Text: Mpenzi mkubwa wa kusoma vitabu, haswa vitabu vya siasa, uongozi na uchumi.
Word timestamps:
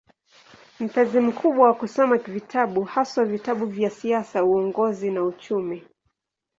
Mpenzi 0.79 1.19
mkubwa 1.19 1.65
wa 1.67 1.73
kusoma 1.73 2.17
vitabu, 2.17 2.83
haswa 2.83 3.25
vitabu 3.25 3.65
vya 3.65 3.89
siasa, 3.89 4.43
uongozi 4.43 5.11
na 5.11 5.23
uchumi. 5.23 5.83